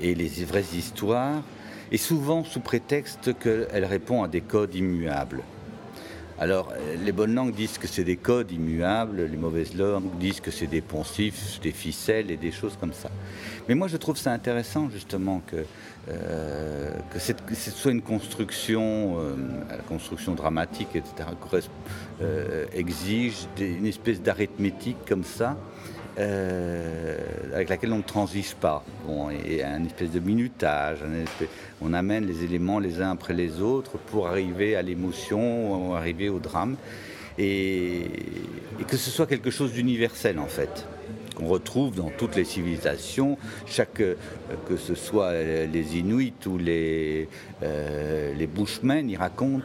et 0.00 0.14
les 0.14 0.28
vraies 0.44 0.64
histoires, 0.74 1.42
et 1.90 1.98
souvent 1.98 2.44
sous 2.44 2.60
prétexte 2.60 3.38
qu'elle 3.38 3.84
répond 3.84 4.22
à 4.22 4.28
des 4.28 4.40
codes 4.40 4.74
immuables. 4.74 5.42
Alors, 6.38 6.72
les 7.02 7.12
bonnes 7.12 7.34
langues 7.34 7.54
disent 7.54 7.78
que 7.78 7.86
c'est 7.86 8.04
des 8.04 8.16
codes 8.16 8.52
immuables, 8.52 9.22
les 9.24 9.38
mauvaises 9.38 9.74
langues 9.74 10.18
disent 10.18 10.40
que 10.40 10.50
c'est 10.50 10.66
des 10.66 10.82
poncifs, 10.82 11.58
des 11.62 11.72
ficelles 11.72 12.30
et 12.30 12.36
des 12.36 12.52
choses 12.52 12.76
comme 12.78 12.92
ça. 12.92 13.10
Mais 13.68 13.74
moi, 13.74 13.88
je 13.88 13.96
trouve 13.96 14.18
ça 14.18 14.32
intéressant, 14.32 14.90
justement, 14.90 15.40
que, 15.46 15.64
euh, 16.10 16.90
que, 17.10 17.18
ce 17.18 17.70
soit 17.70 17.90
une 17.90 18.02
construction, 18.02 19.18
euh, 19.18 20.34
dramatique, 20.36 20.94
etc., 20.94 21.28
euh, 22.20 22.66
exige 22.74 23.46
une 23.58 23.86
espèce 23.86 24.20
d'arithmétique 24.20 24.98
comme 25.08 25.24
ça. 25.24 25.56
Euh, 26.18 27.18
avec 27.54 27.68
laquelle 27.68 27.92
on 27.92 27.98
ne 27.98 28.02
transige 28.02 28.54
pas. 28.54 28.82
Bon, 29.06 29.28
et 29.30 29.62
un 29.62 29.84
espèce 29.84 30.10
de 30.10 30.20
minutage, 30.20 30.98
on 31.82 31.92
amène 31.92 32.26
les 32.26 32.42
éléments 32.42 32.78
les 32.78 33.02
uns 33.02 33.10
après 33.10 33.34
les 33.34 33.60
autres 33.60 33.98
pour 33.98 34.26
arriver 34.26 34.76
à 34.76 34.82
l'émotion, 34.82 35.94
arriver 35.94 36.30
au 36.30 36.38
drame, 36.38 36.76
et, 37.38 38.08
que 38.88 38.96
ce 38.96 39.10
soit 39.10 39.26
quelque 39.26 39.50
chose 39.50 39.72
d'universel 39.72 40.38
en 40.38 40.46
fait. 40.46 40.86
qu'on 41.34 41.48
retrouve 41.48 41.94
dans 41.94 42.10
toutes 42.16 42.34
les 42.34 42.44
civilisations, 42.44 43.36
euh, 43.78 44.14
que 44.66 44.76
ce 44.78 44.94
soit 44.94 45.34
les 45.34 45.98
Inuits 45.98 46.46
ou 46.46 46.56
les, 46.56 47.28
euh, 47.62 48.32
les 48.32 48.46
Bushmen, 48.46 49.10
ils 49.10 49.18
racontent 49.18 49.64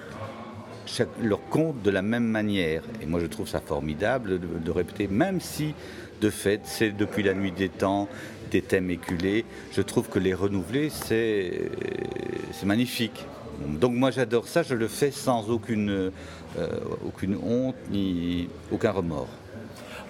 leur 1.21 1.41
conte 1.49 1.81
de 1.81 1.89
la 1.89 2.01
même 2.01 2.25
manière. 2.25 2.83
Et 3.01 3.05
moi, 3.05 3.19
je 3.19 3.27
trouve 3.27 3.47
ça 3.47 3.59
formidable 3.59 4.39
de, 4.39 4.71
répéter, 4.71 5.07
même 5.07 5.39
si, 5.41 5.73
de 6.21 6.29
fait, 6.29 6.61
c'est 6.63 6.91
depuis 6.91 7.23
la 7.23 7.33
nuit 7.33 7.51
des 7.51 7.69
temps, 7.69 8.07
des 8.51 8.61
thèmes 8.61 8.89
éculés, 8.89 9.45
je 9.71 9.81
trouve 9.81 10.09
que 10.09 10.19
les 10.19 10.33
renouveler, 10.33 10.89
c'est 10.89 11.69
magnifique. 12.63 13.25
Donc 13.79 13.93
moi, 13.93 14.11
j'adore 14.11 14.47
ça, 14.47 14.63
je 14.63 14.75
le 14.75 14.87
fais 14.87 15.11
sans 15.11 15.49
aucune, 15.49 16.11
euh, 16.59 16.69
aucune 17.05 17.37
honte 17.43 17.75
ni 17.91 18.49
aucun 18.71 18.91
remords. 18.91 19.29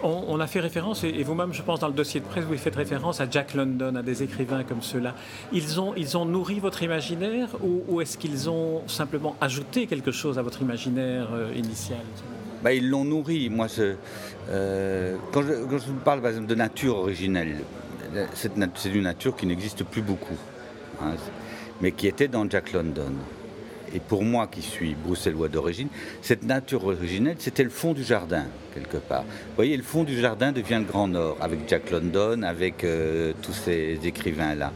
On, 0.03 0.39
a 0.39 0.47
fait 0.47 0.59
référence, 0.59 1.03
et, 1.03 1.23
vous-même, 1.23 1.53
je 1.53 1.61
pense, 1.61 1.79
dans 1.79 1.87
le 1.87 1.93
dossier 1.93 2.19
de 2.19 2.25
presse, 2.25 2.43
vous 2.43 2.57
faites 2.57 2.75
référence 2.75 3.21
à 3.21 3.29
Jack 3.29 3.53
London, 3.53 3.95
à 3.95 4.01
des 4.01 4.23
écrivains 4.23 4.63
comme 4.63 4.81
ceux-là. 4.81 5.15
Ils 5.53 5.79
ont, 5.79 5.93
ils 5.95 6.17
ont 6.17 6.25
nourri 6.25 6.59
votre 6.59 6.83
imaginaire 6.83 7.49
ou, 7.61 8.01
est-ce 8.01 8.17
qu'ils 8.17 8.49
ont 8.49 8.81
simplement 8.87 9.35
ajouté 9.41 9.87
quelque 9.87 10.11
chose 10.11 10.39
à 10.39 10.41
votre 10.41 10.61
imaginaire 10.61 11.29
euh, 11.33 11.53
initial? 11.55 11.99
Bah, 12.63 12.73
Ils 12.73 12.89
l'ont 12.89 13.05
nourri. 13.05 13.49
Moi, 13.49 13.67
euh, 14.49 15.15
quand, 15.31 15.41
je, 15.43 15.53
vous 15.53 15.93
parle, 16.03 16.45
de 16.45 16.55
nature 16.55 16.97
originelle, 16.97 17.57
c'est 18.33 18.55
une 18.55 19.03
nature 19.03 19.35
qui 19.35 19.45
n'existe 19.45 19.83
plus 19.83 20.01
beaucoup, 20.01 20.37
hein, 21.01 21.13
mais 21.79 21.91
qui 21.91 22.07
était 22.07 22.27
dans 22.27 22.49
Jack 22.49 22.73
London 22.73 23.13
et 23.93 23.99
pour 23.99 24.23
moi 24.23 24.47
qui 24.47 24.61
suis 24.61 24.95
bruxellois 24.95 25.47
d'origine, 25.47 25.87
cette 26.21 26.43
nature 26.43 26.85
originelle, 26.85 27.35
c'était 27.39 27.63
le 27.63 27.69
fond 27.69 27.93
du 27.93 28.03
jardin, 28.03 28.45
quelque 28.73 28.97
part. 28.97 29.23
Vous 29.23 29.55
voyez, 29.55 29.77
le 29.77 29.83
fond 29.83 30.03
du 30.03 30.19
jardin 30.19 30.51
devient 30.51 30.79
le 30.79 30.91
Grand 30.91 31.07
Nord, 31.07 31.37
avec 31.41 31.67
Jack 31.67 31.91
London, 31.91 32.43
avec 32.43 32.83
euh, 32.83 33.33
tous 33.41 33.53
ces 33.53 33.99
écrivains-là. 34.03 34.71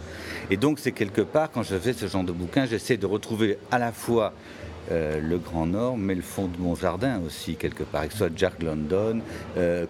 Et 0.50 0.58
donc, 0.58 0.80
c'est 0.80 0.92
quelque 0.92 1.22
part, 1.22 1.52
quand 1.52 1.64
je 1.64 1.76
fais 1.76 1.94
ce 1.94 2.08
genre 2.08 2.24
de 2.24 2.32
bouquin, 2.32 2.66
j'essaie 2.66 2.98
de 2.98 3.06
retrouver 3.06 3.58
à 3.72 3.80
la 3.80 3.92
fois 3.92 4.34
euh, 4.92 5.20
le 5.20 5.40
Grand 5.40 5.66
Nord, 5.66 5.98
mais 5.98 6.14
le 6.14 6.22
fond 6.22 6.48
de 6.48 6.58
mon 6.60 6.76
jardin 6.76 7.20
aussi, 7.26 7.56
quelque 7.56 7.84
part, 7.84 8.06
que 8.06 8.12
ce 8.12 8.20
soit 8.20 8.30
Jack 8.36 8.62
London, 8.62 9.20
euh, 9.58 9.88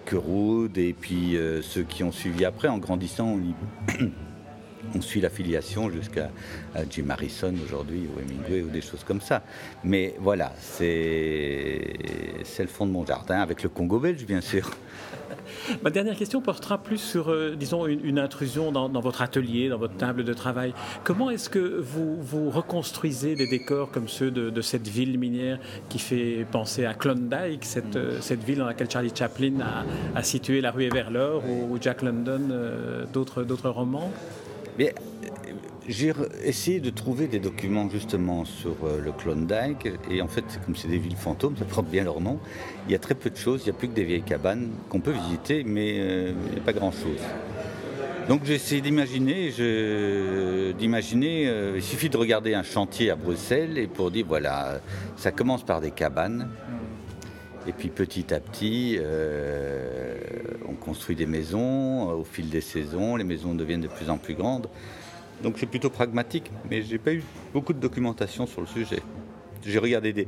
et 0.75 0.94
puis 0.94 1.36
euh, 1.36 1.62
ceux 1.62 1.84
qui 1.84 2.03
ont 2.03 2.13
suivi 2.13 2.46
après, 2.46 2.70
en 2.70 2.77
grandissant, 2.77 3.38
on 3.38 3.39
suit 5.02 5.22
l'affiliation 5.22 5.90
jusqu'à 5.90 6.30
Jim 6.90 7.10
Harrison 7.10 7.54
aujourd'hui, 7.64 8.08
ou 8.08 8.20
Hemingway, 8.20 8.62
ou 8.62 8.70
des 8.70 8.82
choses 8.82 9.04
comme 9.04 9.22
ça. 9.22 9.44
Mais 9.84 10.16
voilà, 10.20 10.54
c'est 10.60 11.94
le 12.60 12.68
fond 12.68 12.86
de 12.86 12.92
mon 12.92 13.06
jardin, 13.06 13.40
avec 13.40 13.64
le 13.64 13.70
Congo 13.70 14.00
belge, 14.00 14.25
bien 14.25 14.42
sûr. 14.42 14.72
Ma 15.84 15.90
dernière 15.90 16.16
question 16.16 16.42
portera 16.42 16.78
plus 16.78 16.98
sur, 16.98 17.30
euh, 17.30 17.56
disons, 17.58 17.86
une, 17.86 18.20
intrusion 18.20 18.72
dans, 18.72 18.90
votre 19.02 19.22
atelier, 19.22 19.70
dans 19.70 19.78
votre 19.78 19.96
table 19.98 20.24
de 20.24 20.34
travail. 20.34 20.74
Comment 21.04 21.30
est-ce 21.30 21.50
que 21.50 21.80
vous, 21.80 22.50
reconstruisez 22.50 23.36
des 23.36 23.48
décors 23.48 23.92
comme 23.92 24.08
ceux 24.08 24.32
de, 24.32 24.62
cette 24.62 24.88
ville 24.88 25.20
minière 25.20 25.60
qui 25.90 26.00
fait 26.00 26.46
penser 26.52 26.86
à 26.86 26.94
Klondike, 26.94 27.66
cette, 27.66 27.96
euh, 27.96 28.20
ville 28.46 28.60
dans 28.60 28.66
laquelle 28.66 28.90
Charlie 28.90 29.12
Chaplin 29.14 29.54
a, 30.16 30.24
situé 30.24 30.62
La 30.62 30.72
rue 30.72 30.84
et 30.84 30.90
vers 30.90 31.12
l'or, 31.12 31.44
ou, 31.48 31.78
Jack 31.80 32.02
London, 32.02 32.42
euh, 32.52 33.06
d'autres 33.12 33.70
romans? 33.70 34.12
Euh, 34.79 34.89
j'ai 35.88 36.13
essayé 36.44 36.79
de 36.79 36.89
trouver 36.89 37.27
des 37.27 37.39
documents 37.39 37.89
justement 37.89 38.44
sur 38.44 38.75
euh, 38.84 39.00
le 39.00 39.12
Klondike 39.12 39.88
et 40.10 40.22
en 40.22 40.27
fait 40.27 40.44
comme 40.65 40.75
c'est 40.75 40.88
des 40.88 40.98
villes 40.98 41.15
fantômes, 41.15 41.55
ça 41.58 41.65
porte 41.65 41.88
bien 41.88 42.03
leur 42.03 42.22
nom, 42.22 42.39
il 42.88 42.91
y 42.91 42.96
a 42.96 43.00
très 43.00 43.15
peu 43.15 43.29
de 43.29 43.38
choses, 43.38 43.62
il 43.62 43.70
n'y 43.70 43.75
a 43.75 43.79
plus 43.79 43.88
que 43.88 43.94
des 43.94 44.03
vieilles 44.03 44.24
cabanes 44.24 44.70
qu'on 44.89 45.00
peut 45.00 45.12
visiter 45.12 45.63
mais 45.63 46.00
euh, 46.00 46.34
il 46.48 46.53
n'y 46.53 46.60
a 46.60 46.63
pas 46.63 46.74
grand 46.74 46.91
chose. 46.91 47.22
Donc 48.27 48.41
j'ai 48.44 48.55
essayé 48.55 48.82
d'imaginer, 48.82 49.51
d'imaginer, 50.79 51.44
il 51.75 51.84
suffit 51.84 52.10
de 52.10 52.17
regarder 52.17 52.55
un 52.55 52.63
chantier 52.63 53.12
à 53.12 53.15
Bruxelles 53.15 53.77
et 53.77 53.86
pour 53.86 54.10
dire 54.10 54.25
voilà, 54.27 54.79
ça 55.15 55.32
commence 55.32 55.63
par 55.63 55.79
des 55.79 55.91
cabanes, 55.91 56.50
et 57.67 57.72
puis 57.72 57.89
petit 57.89 58.34
à 58.34 58.39
petit, 58.39 58.98
euh, 59.00 60.17
on 60.67 60.74
construit 60.74 61.15
des 61.15 61.25
maisons 61.25 62.12
au 62.12 62.24
fil 62.24 62.50
des 62.50 62.62
saisons, 62.62 63.15
les 63.15 63.24
maisons 63.24 63.55
deviennent 63.55 63.81
de 63.81 63.88
plus 63.88 64.10
en 64.10 64.17
plus 64.17 64.36
grandes. 64.36 64.67
Donc 65.43 65.55
c'est 65.57 65.65
plutôt 65.65 65.89
pragmatique, 65.89 66.51
mais 66.69 66.81
j'ai 66.81 66.98
pas 66.98 67.13
eu 67.13 67.24
beaucoup 67.53 67.74
de 67.74 67.79
documentation 67.79 68.48
sur 68.48 68.62
le 68.62 68.67
sujet. 68.67 69.01
J'ai 69.65 69.79
regardé 69.79 70.13
des, 70.13 70.27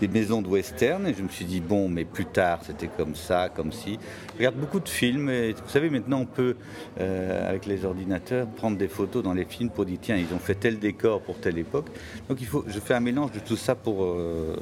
des 0.00 0.08
maisons 0.08 0.42
de 0.42 0.48
western 0.48 1.06
et 1.06 1.14
je 1.14 1.22
me 1.22 1.28
suis 1.28 1.44
dit 1.44 1.60
bon 1.60 1.88
mais 1.88 2.04
plus 2.04 2.26
tard 2.26 2.60
c'était 2.66 2.88
comme 2.88 3.14
ça 3.14 3.48
comme 3.48 3.72
si. 3.72 3.98
Je 4.34 4.38
regarde 4.38 4.56
beaucoup 4.56 4.80
de 4.80 4.88
films 4.88 5.30
et 5.30 5.52
vous 5.52 5.68
savez 5.68 5.90
maintenant 5.90 6.20
on 6.20 6.26
peut 6.26 6.56
euh, 7.00 7.48
avec 7.48 7.66
les 7.66 7.84
ordinateurs 7.84 8.46
prendre 8.46 8.76
des 8.76 8.88
photos 8.88 9.22
dans 9.22 9.32
les 9.32 9.44
films 9.44 9.70
pour 9.70 9.84
dire 9.86 9.98
tiens 10.00 10.16
ils 10.16 10.34
ont 10.34 10.38
fait 10.38 10.54
tel 10.54 10.78
décor 10.78 11.22
pour 11.22 11.38
telle 11.38 11.58
époque. 11.58 11.86
Donc 12.28 12.38
il 12.40 12.46
faut 12.46 12.64
je 12.66 12.78
fais 12.80 12.94
un 12.94 13.00
mélange 13.00 13.32
de 13.32 13.40
tout 13.40 13.56
ça 13.56 13.74
pour 13.74 14.04
euh, 14.04 14.56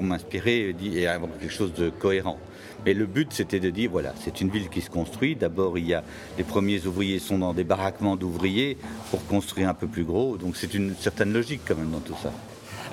m'inspirer 0.00 0.74
et 0.82 1.06
avoir 1.06 1.30
quelque 1.40 1.52
chose 1.52 1.72
de 1.72 1.90
cohérent. 1.90 2.38
Mais 2.84 2.94
le 2.94 3.06
but 3.06 3.32
c'était 3.32 3.60
de 3.60 3.70
dire 3.70 3.90
voilà 3.90 4.12
c'est 4.20 4.40
une 4.40 4.50
ville 4.50 4.68
qui 4.68 4.80
se 4.80 4.90
construit. 4.90 5.34
D'abord 5.34 5.78
il 5.78 5.86
y 5.86 5.94
a 5.94 6.04
les 6.38 6.44
premiers 6.44 6.86
ouvriers 6.86 7.18
sont 7.18 7.38
dans 7.38 7.54
des 7.54 7.64
baraquements 7.64 8.16
d'ouvriers 8.16 8.76
pour 9.10 9.24
construire 9.26 9.68
un 9.68 9.74
peu 9.74 9.86
plus 9.86 10.04
gros. 10.04 10.36
Donc 10.36 10.56
c'est 10.56 10.74
une 10.74 10.94
certaine 10.94 11.32
logique 11.32 11.62
quand 11.66 11.76
même 11.76 11.90
dans 11.90 12.00
tout 12.00 12.16
ça 12.22 12.32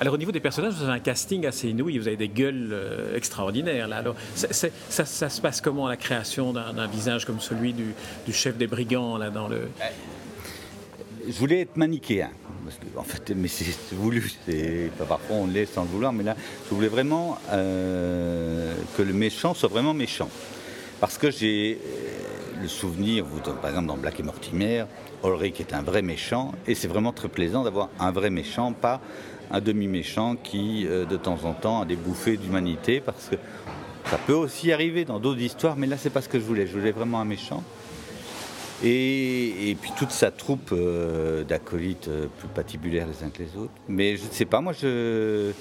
alors 0.00 0.14
au 0.14 0.18
niveau 0.18 0.32
des 0.32 0.40
personnages, 0.40 0.74
vous 0.74 0.84
avez 0.84 0.92
un 0.92 1.00
casting 1.00 1.46
assez 1.46 1.68
inouï, 1.68 1.98
vous 1.98 2.08
avez 2.08 2.16
des 2.16 2.28
gueules 2.28 2.70
euh, 2.72 3.16
extraordinaires. 3.16 3.88
Là. 3.88 3.96
Alors, 3.98 4.16
ça, 4.34 5.04
se 5.04 5.40
passe 5.40 5.60
comment 5.60 5.88
la 5.88 5.96
création 5.96 6.52
d'un 6.52 6.86
visage 6.86 7.24
comme 7.24 7.40
celui 7.40 7.72
du, 7.72 7.94
chef 8.32 8.56
des 8.56 8.66
brigands 8.66 9.16
là, 9.16 9.30
dans 9.30 9.48
le... 9.48 9.68
Je 11.26 11.38
voulais 11.38 11.62
être 11.62 11.76
manichéen. 11.76 12.30
en 12.96 13.02
fait, 13.02 13.32
mais 13.34 13.48
c'est 13.48 13.74
voulu. 13.92 14.30
Parfois 14.98 15.36
on 15.36 15.46
l'est 15.46 15.66
sans 15.66 15.84
le 15.84 15.88
vouloir, 15.88 16.12
mais 16.12 16.24
là, 16.24 16.36
je 16.68 16.74
voulais 16.74 16.88
vraiment 16.88 17.38
euh, 17.52 18.74
que 18.96 19.02
le 19.02 19.14
méchant 19.14 19.54
soit 19.54 19.68
vraiment 19.68 19.94
méchant. 19.94 20.28
Parce 21.00 21.16
que 21.16 21.30
j'ai 21.30 21.78
le 22.60 22.68
souvenir, 22.68 23.24
vous, 23.24 23.40
par 23.40 23.70
exemple 23.70 23.86
dans 23.86 23.96
Black 23.96 24.20
et 24.20 24.22
Mortimer, 24.22 24.84
Ulrich 25.24 25.60
est 25.60 25.74
un 25.74 25.82
vrai 25.82 26.02
méchant, 26.02 26.52
et 26.66 26.74
c'est 26.74 26.88
vraiment 26.88 27.12
très 27.12 27.28
plaisant 27.28 27.64
d'avoir 27.64 27.88
un 27.98 28.12
vrai 28.12 28.30
méchant, 28.30 28.72
pas 28.72 29.00
un 29.50 29.60
demi-méchant 29.60 30.36
qui, 30.36 30.86
euh, 30.86 31.04
de 31.04 31.16
temps 31.16 31.38
en 31.44 31.52
temps, 31.52 31.82
a 31.82 31.84
des 31.84 31.96
bouffées 31.96 32.36
d'humanité, 32.36 33.00
parce 33.00 33.28
que 33.28 33.36
ça 34.06 34.18
peut 34.18 34.34
aussi 34.34 34.72
arriver 34.72 35.04
dans 35.04 35.18
d'autres 35.18 35.40
histoires, 35.40 35.76
mais 35.76 35.86
là, 35.86 35.96
c'est 35.96 36.10
pas 36.10 36.20
ce 36.20 36.28
que 36.28 36.38
je 36.38 36.44
voulais. 36.44 36.66
Je 36.66 36.76
voulais 36.76 36.92
vraiment 36.92 37.20
un 37.20 37.24
méchant. 37.24 37.62
Et, 38.82 39.76
puis 39.80 39.92
toute 39.96 40.10
sa 40.10 40.30
troupe 40.30 40.70
euh, 40.72 41.42
d'acolytes 41.44 42.08
euh, 42.08 42.26
plus 42.38 42.48
patibulaires 42.48 43.06
les 43.06 43.24
uns 43.26 43.30
que 43.30 43.42
les 43.42 43.56
autres. 43.56 43.72
Mais 43.88 44.16
je 44.16 44.24
ne 44.24 44.30
sais 44.30 44.44
pas, 44.44 44.60
moi 44.60 44.72
je, 44.72 45.52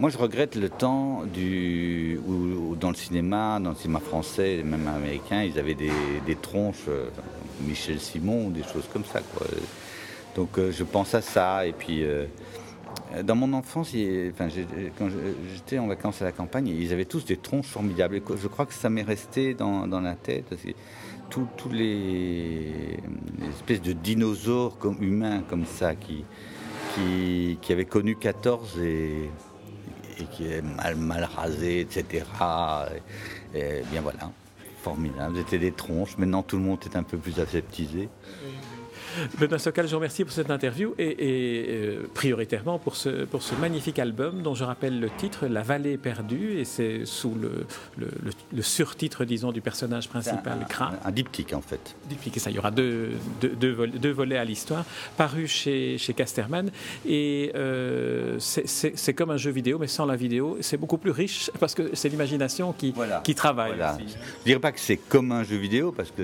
moi 0.00 0.08
je 0.08 0.18
regrette 0.18 0.56
le 0.56 0.70
temps 0.70 1.22
du, 1.32 2.18
où, 2.26 2.74
dans 2.74 2.88
le 2.88 2.96
cinéma, 2.96 3.60
dans 3.60 3.70
le 3.70 3.76
cinéma 3.76 4.00
français, 4.00 4.62
même 4.64 4.88
américain, 4.88 5.42
ils 5.42 5.58
avaient 5.58 5.74
des, 5.74 6.36
tronches, 6.40 6.86
Michel 7.60 8.00
Simon, 8.00 8.48
des 8.48 8.62
choses 8.62 8.88
comme 8.92 9.04
ça. 9.04 9.20
Donc 10.34 10.58
je 10.58 10.84
pense 10.84 11.14
à 11.14 11.20
ça. 11.20 11.66
Et 11.66 11.72
puis 11.72 12.02
euh, 12.02 12.24
dans 13.22 13.34
mon 13.34 13.52
enfance, 13.52 13.94
enfin, 14.32 14.48
quand 14.96 15.08
j'étais 15.52 15.78
en 15.78 15.86
vacances 15.86 16.22
à 16.22 16.24
la 16.24 16.32
campagne, 16.32 16.68
ils 16.68 16.92
avaient 16.92 17.04
tous 17.04 17.24
des 17.24 17.36
tronches 17.36 17.66
formidables. 17.66 18.22
je 18.40 18.48
crois 18.48 18.66
que 18.66 18.74
ça 18.74 18.88
m'est 18.88 19.02
resté 19.02 19.54
dans, 19.54 19.86
la 20.00 20.14
tête. 20.14 20.46
Tous 21.28 21.68
les, 21.70 22.98
espèces 23.50 23.82
de 23.82 23.92
dinosaures 23.92 24.78
humains 25.00 25.42
comme 25.48 25.66
ça 25.66 25.94
qui, 25.94 26.24
qui, 27.60 27.72
avaient 27.72 27.84
connu 27.84 28.16
14 28.16 28.80
et, 28.80 29.28
qui 30.26 30.46
est 30.46 30.62
mal, 30.62 30.96
mal 30.96 31.24
rasés, 31.24 31.80
etc. 31.80 32.24
Et, 33.54 33.82
bien 33.90 34.00
voilà, 34.00 34.30
formidable. 34.82 35.36
C'était 35.38 35.58
des 35.58 35.72
tronches. 35.72 36.16
Maintenant, 36.18 36.42
tout 36.42 36.56
le 36.56 36.62
monde 36.62 36.78
est 36.84 36.96
un 36.96 37.02
peu 37.02 37.18
plus 37.18 37.38
aseptisé. 37.40 38.08
Benoît 39.38 39.58
Socal, 39.58 39.86
je 39.86 39.90
vous 39.90 39.96
remercie 39.96 40.24
pour 40.24 40.32
cette 40.32 40.50
interview 40.50 40.94
et, 40.98 41.16
euh, 41.68 42.06
prioritairement 42.14 42.78
pour 42.78 42.96
ce, 42.96 43.24
pour 43.24 43.42
ce 43.42 43.54
magnifique 43.54 43.98
album 43.98 44.42
dont 44.42 44.54
je 44.54 44.64
rappelle 44.64 45.00
le 45.00 45.10
titre, 45.10 45.46
La 45.46 45.62
vallée 45.62 45.96
perdue, 45.96 46.58
et 46.58 46.64
c'est 46.64 47.04
sous 47.04 47.34
le, 47.34 47.66
le, 47.98 48.62
surtitre, 48.62 49.24
disons, 49.24 49.52
du 49.52 49.60
personnage 49.60 50.08
principal, 50.08 50.66
Kra. 50.68 50.92
Un, 51.04 51.10
diptyque 51.10 51.52
en 51.52 51.60
fait. 51.60 51.96
Diptyque, 52.08 52.36
et 52.36 52.40
ça, 52.40 52.50
il 52.50 52.56
y 52.56 52.58
aura 52.58 52.70
deux, 52.70 53.10
deux, 53.40 54.10
volets 54.10 54.36
à 54.36 54.44
l'histoire, 54.44 54.84
paru 55.16 55.46
chez, 55.46 55.98
chez 55.98 56.14
Casterman. 56.14 56.70
Et 57.06 57.52
euh, 57.54 58.36
c'est 58.38 59.14
comme 59.14 59.30
un 59.30 59.36
jeu 59.36 59.50
vidéo, 59.50 59.78
mais 59.78 59.86
sans 59.86 60.06
la 60.06 60.16
vidéo. 60.16 60.58
C'est 60.60 60.76
beaucoup 60.76 60.98
plus 60.98 61.10
riche 61.10 61.50
parce 61.58 61.74
que 61.74 61.94
c'est 61.94 62.08
l'imagination 62.08 62.72
qui, 62.72 62.94
qui 63.24 63.34
travaille. 63.34 63.72
Voilà. 63.76 63.98
Je 63.98 64.04
ne 64.04 64.44
dirais 64.44 64.60
pas 64.60 64.72
que 64.72 64.80
c'est 64.80 64.96
comme 64.96 65.32
un 65.32 65.44
jeu 65.44 65.56
vidéo 65.56 65.92
parce 65.92 66.10
que 66.10 66.22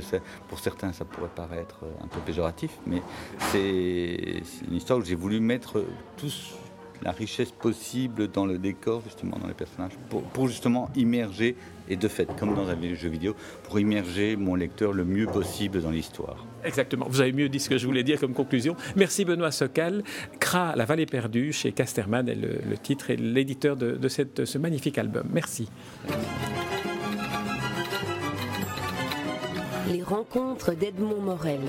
pour 0.49 0.59
certains, 0.59 0.93
ça 0.93 1.05
pourrait 1.05 1.31
paraître 1.35 1.81
un 2.03 2.07
peu 2.07 2.21
péjoratif 2.21 2.71
mais 2.87 3.03
c'est 3.51 4.43
une 4.69 4.77
histoire 4.77 4.99
où 4.99 5.05
j'ai 5.05 5.15
voulu 5.15 5.41
mettre 5.41 5.85
tout, 6.17 6.31
la 7.03 7.13
richesse 7.13 7.51
possible 7.51 8.29
dans 8.29 8.47
le 8.47 8.59
décor, 8.59 9.03
justement, 9.05 9.39
dans 9.39 9.47
les 9.49 9.55
personnages, 9.55 9.93
pour, 10.33 10.49
justement 10.49 10.91
immerger, 10.97 11.57
et 11.89 11.97
de 11.97 12.09
fait, 12.09 12.29
comme 12.39 12.55
dans 12.55 12.69
un 12.69 12.95
jeu 12.95 13.09
vidéo, 13.09 13.35
pour 13.65 13.79
immerger 13.79 14.37
mon 14.37 14.55
lecteur 14.55 14.93
le 14.93 15.05
mieux 15.05 15.27
possible 15.27 15.81
dans 15.83 15.91
l'histoire. 15.91 16.45
Exactement. 16.65 17.07
Vous 17.09 17.21
avez 17.21 17.33
mieux 17.33 17.49
dit 17.49 17.61
ce 17.61 17.69
que 17.69 17.79
je 17.79 17.87
voulais 17.87 18.03
dire 18.03 18.19
comme 18.19 18.33
conclusion. 18.33 18.77
Merci 18.97 19.25
Benoît 19.25 19.53
Socal. 19.53 20.03
Cra, 20.41 20.75
La 20.75 20.85
vallée 20.85 21.07
perdue, 21.07 21.53
chez 21.53 21.73
Casterman, 21.73 22.29
est 22.29 22.35
le, 22.35 22.77
titre 22.83 23.11
et 23.11 23.17
l'éditeur 23.17 23.77
de, 23.77 23.93
de 23.93 24.45
ce 24.45 24.59
magnifique 24.59 24.99
album. 24.99 25.29
Merci. 25.33 25.69
Les 29.89 30.03
rencontres 30.03 30.75
d'Edmond 30.75 31.21
Morel. 31.21 31.61